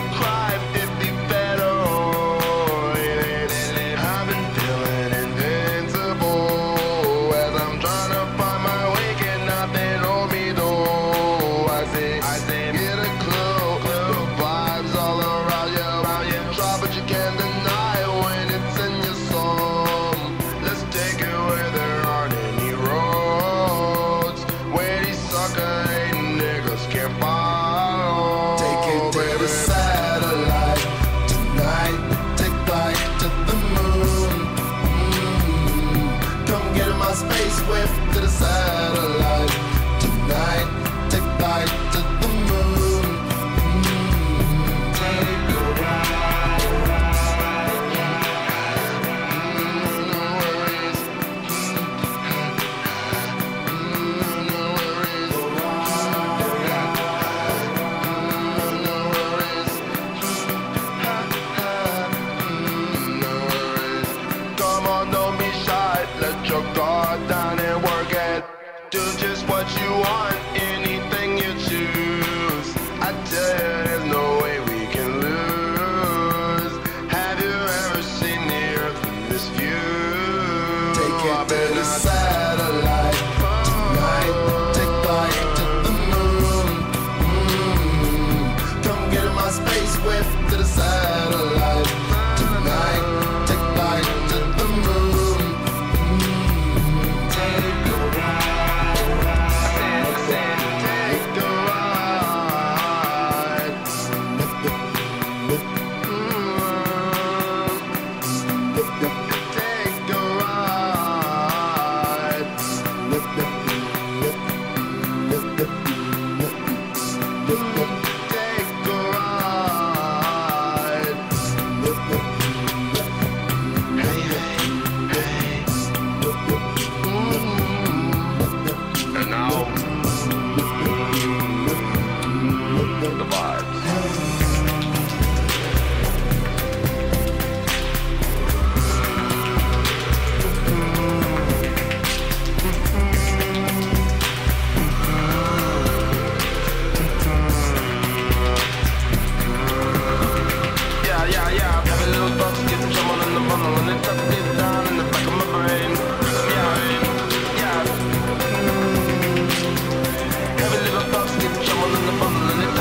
[162.52, 162.79] in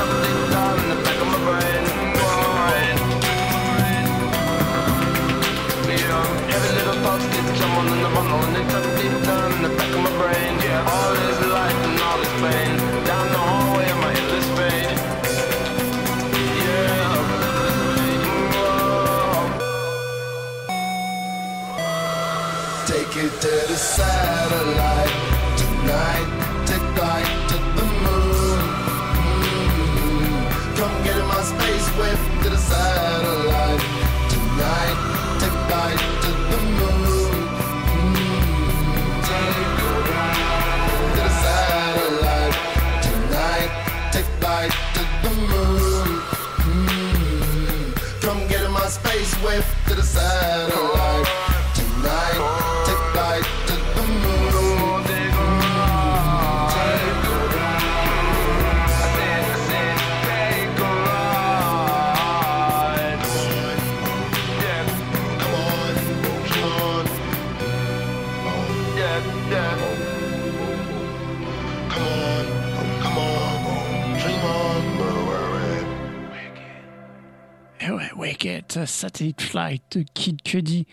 [78.71, 80.85] Satellite Flight, Kid Cudi,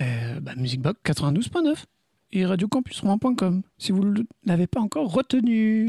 [0.00, 1.84] euh, bah, Music Box 92.9
[2.32, 5.88] et radiocampusrouen.com si vous ne l'avez pas encore retenu.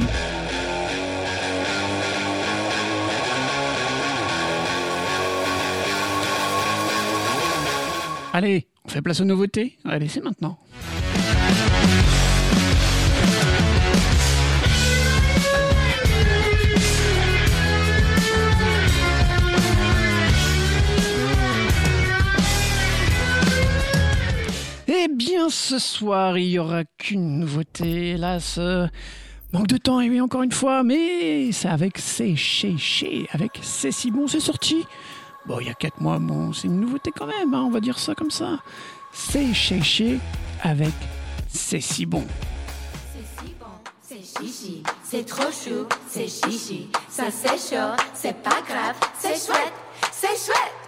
[8.33, 10.57] Allez, on fait place aux nouveautés Allez, c'est maintenant.
[25.05, 28.11] Eh bien, ce soir, il y aura qu'une nouveauté.
[28.11, 28.87] Hélas, euh,
[29.51, 33.91] manque de temps, et oui, encore une fois, mais c'est avec C'est Chez avec C'est
[33.91, 34.85] si bon, c'est sorti.
[35.45, 37.81] Bon, il y a 4 mois, bon, c'est une nouveauté quand même, hein, on va
[37.81, 38.59] dire ça comme ça.
[39.11, 40.19] C'est Chez Chez,
[40.61, 40.93] avec
[41.49, 42.25] C'est si bon.
[43.11, 43.65] C'est si bon,
[44.01, 44.23] c'est
[45.03, 46.87] c'est trop chou, c'est chichi.
[47.09, 49.73] Ça c'est chaud, c'est pas grave, c'est chouette,
[50.13, 50.82] c'est chouette.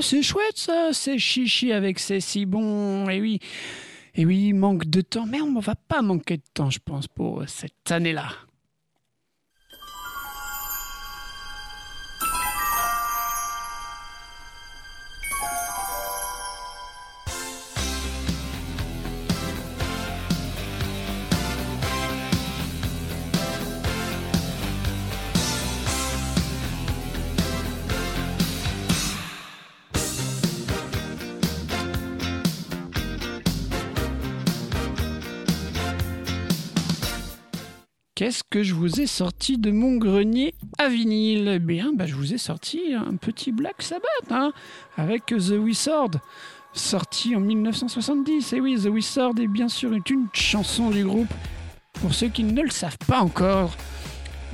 [0.00, 3.08] C'est chouette ça, c'est chichi avec c'est si bon.
[3.08, 3.40] Et oui,
[4.14, 7.44] et oui, manque de temps, mais on va pas manquer de temps, je pense, pour
[7.48, 8.28] cette année-là.
[38.26, 42.16] Qu'est-ce que je vous ai sorti de mon grenier à vinyle Eh bien, bah, je
[42.16, 44.52] vous ai sorti un petit Black Sabbath, hein,
[44.96, 46.10] avec The Wizard,
[46.72, 48.52] sorti en 1970.
[48.54, 50.02] Et oui, The Wizard est bien sûr une
[50.32, 51.32] chanson du groupe,
[52.00, 53.76] pour ceux qui ne le savent pas encore,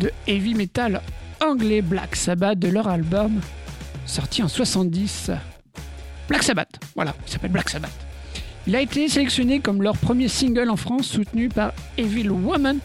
[0.00, 1.00] de heavy metal
[1.40, 3.40] anglais Black Sabbath de leur album,
[4.04, 5.30] sorti en 70.
[6.28, 8.06] Black Sabbath, voilà, il s'appelle Black Sabbath.
[8.66, 12.78] Il a été sélectionné comme leur premier single en France, soutenu par Evil Woman,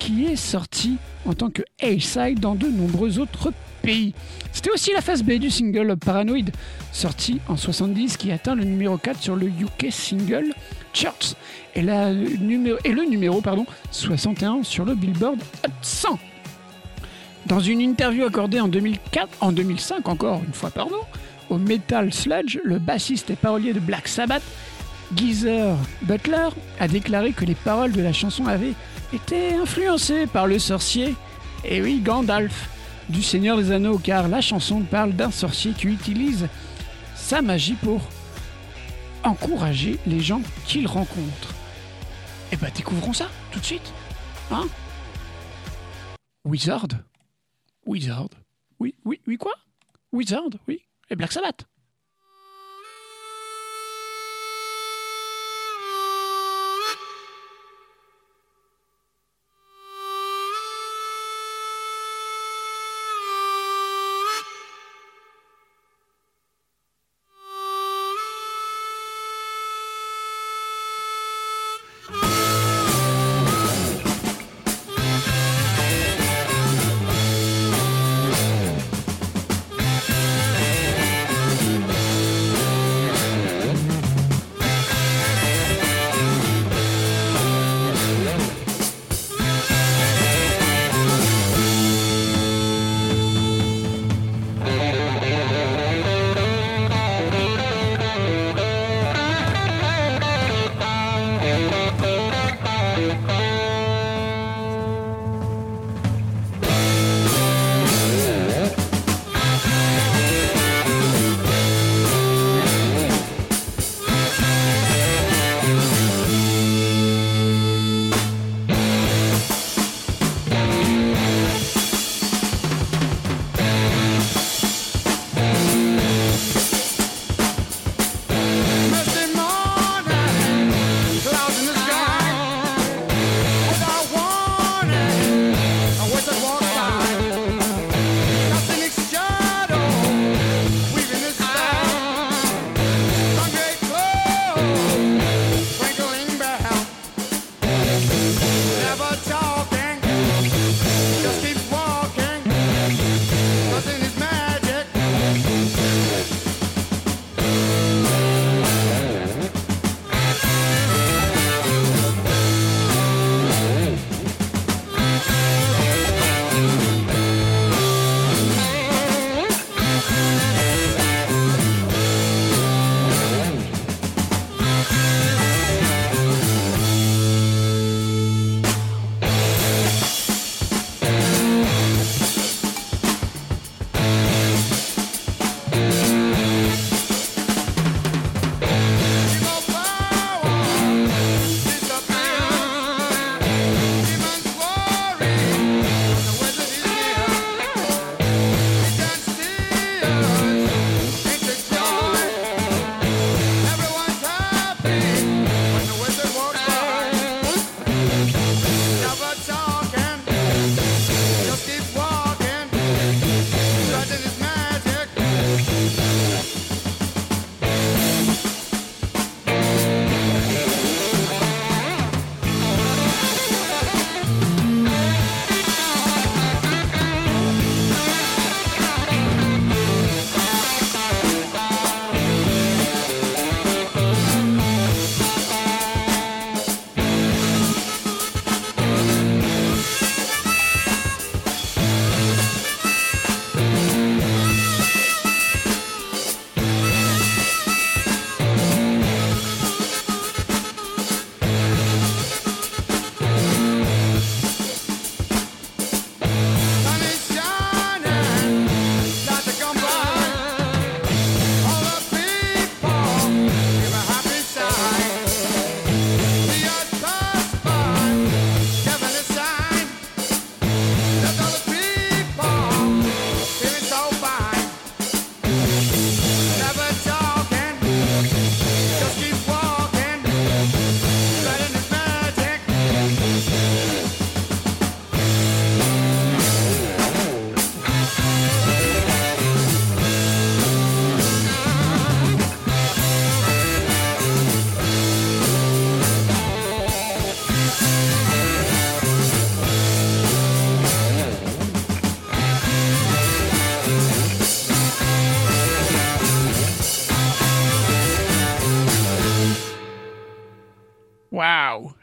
[0.00, 0.96] qui est sorti
[1.26, 4.14] en tant que A-side dans de nombreux autres pays.
[4.52, 6.50] C'était aussi la phase B du single Paranoid,
[6.90, 10.52] sorti en 70, qui atteint le numéro 4 sur le UK single
[10.92, 11.36] Charts
[11.76, 16.18] et, le numéro pardon, 61 sur le Billboard Hot 100.
[17.46, 21.00] Dans une interview accordée en 2004, en 2005 encore une fois pardon,
[21.48, 24.42] au Metal Sludge, le bassiste et parolier de Black Sabbath,
[25.14, 26.48] Geezer Butler,
[26.78, 28.74] a déclaré que les paroles de la chanson avaient
[29.12, 31.14] été influencées par le sorcier,
[31.64, 32.68] et oui Gandalf,
[33.08, 36.48] du Seigneur des Anneaux, car la chanson parle d'un sorcier qui utilise
[37.16, 38.00] sa magie pour
[39.24, 41.54] encourager les gens qu'il rencontre.
[42.52, 43.92] Et bah découvrons ça tout de suite,
[44.50, 44.66] hein.
[46.44, 46.88] Wizard.
[47.86, 48.30] Wizard.
[48.78, 49.52] Oui, oui, oui quoi?
[50.12, 50.80] Wizard, oui.
[51.10, 51.66] Et Black Sabbath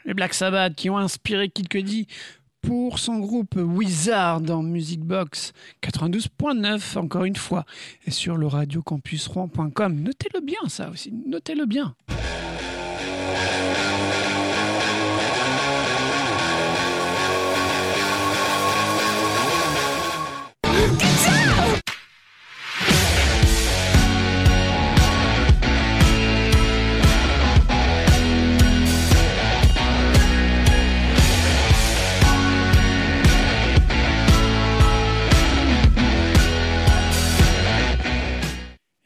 [0.08, 2.06] Les Black Sabbath qui ont inspiré Kid Cudi
[2.62, 5.52] pour son groupe Wizard en Music Box
[5.82, 7.66] 92.9 encore une fois
[8.06, 10.00] et sur le radiocampusrouen.com.
[10.00, 11.94] Notez-le bien ça aussi, notez-le bien.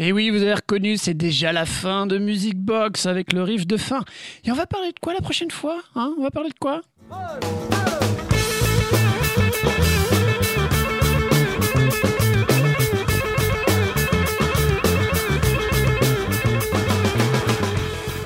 [0.04, 3.68] Et oui, vous avez reconnu, c'est déjà la fin de Music Box avec le riff
[3.68, 4.02] de fin.
[4.44, 6.12] Et on va parler de quoi la prochaine fois hein?
[6.18, 6.80] On va parler de quoi?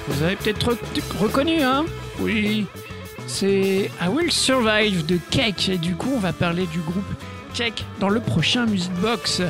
[0.09, 1.85] Vous avez peut-être re- reconnu, hein?
[2.21, 2.67] Oui,
[3.27, 5.69] c'est I Will Survive de Cake.
[5.69, 7.05] Et du coup, on va parler du groupe
[7.55, 9.43] Cake dans le prochain Music Box.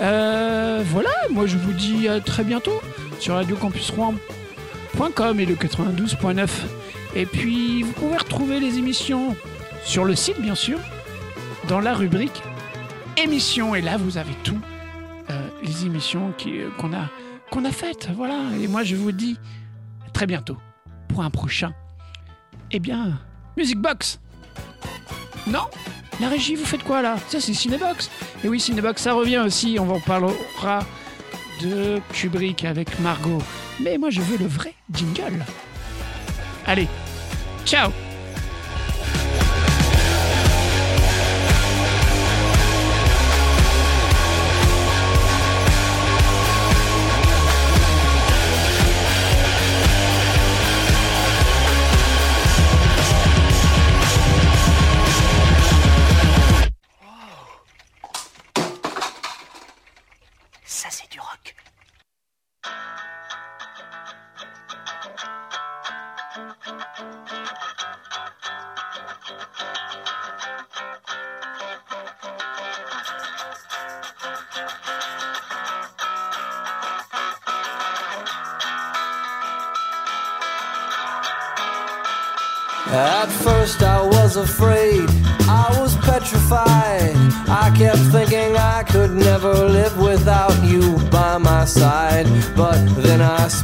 [0.00, 2.80] Euh, voilà, moi je vous dis à très bientôt
[3.18, 6.48] sur radiocampusrouen.com et le 92.9.
[7.14, 9.36] Et puis, vous pouvez retrouver les émissions
[9.84, 10.78] sur le site, bien sûr,
[11.68, 12.42] dans la rubrique
[13.16, 13.74] émissions.
[13.74, 14.60] Et là, vous avez tout,
[15.30, 17.08] euh, les émissions euh, qu'on a,
[17.50, 18.08] qu'on a faites.
[18.14, 19.38] Voilà, et moi je vous dis
[20.06, 20.56] à très bientôt
[21.08, 21.72] pour un prochain.
[22.70, 23.18] Eh bien,
[23.56, 24.20] Music Box
[25.46, 25.66] Non?
[26.20, 27.16] La régie, vous faites quoi là?
[27.28, 28.10] Ça, c'est Cinebox.
[28.44, 29.78] Et oui, Cinebox, ça revient aussi.
[29.80, 30.80] On en parlera
[31.62, 33.42] de Kubrick avec Margot.
[33.80, 35.44] Mais moi, je veux le vrai jingle.
[36.66, 36.88] Allez,
[37.64, 37.90] ciao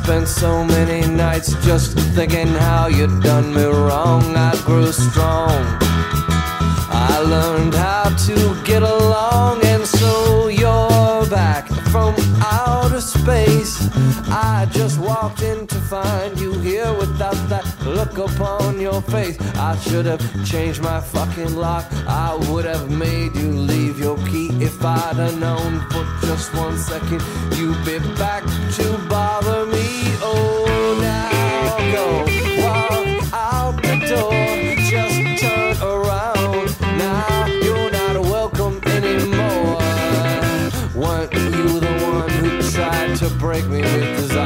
[0.07, 4.23] spent so many nights just thinking how you'd done me wrong.
[4.37, 5.51] I grew strong.
[7.11, 13.89] I learned how to get along, and so you're back from outer space.
[14.31, 17.16] I just walked in to find you here that
[18.17, 19.39] look upon your face.
[19.57, 21.87] I should have changed my fucking lock.
[22.07, 26.79] I would have made you leave your key if I'd have known for just one
[26.79, 27.23] second
[27.57, 28.43] you'd be back
[28.77, 29.87] to bother me.
[30.23, 32.07] Oh, now go
[32.63, 34.33] walk out the door.
[34.91, 36.81] Just turn around.
[36.99, 39.79] Now you're not welcome anymore.
[40.95, 44.46] Weren't you the one who tried to break me with desire?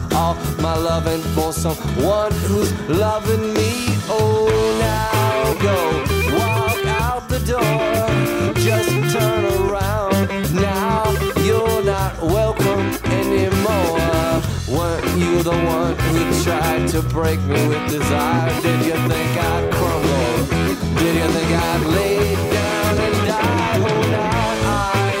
[0.31, 3.71] all my loving for someone who's loving me.
[4.07, 4.47] Oh,
[4.79, 5.77] now go
[6.37, 8.53] walk out the door.
[8.55, 10.53] Just turn around.
[10.53, 13.99] Now you're not welcome anymore.
[14.69, 18.61] Weren't you the one who tried to break me with desire?
[18.61, 20.45] Did you think I'd crumble?
[20.99, 23.79] Did you think I'd lay down and die?
[23.83, 25.20] Oh, now I,